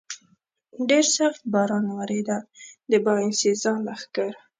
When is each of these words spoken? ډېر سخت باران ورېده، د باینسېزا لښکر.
ډېر 0.89 1.05
سخت 1.17 1.41
باران 1.53 1.85
ورېده، 1.99 2.37
د 2.89 2.91
باینسېزا 3.05 3.73
لښکر. 3.85 4.31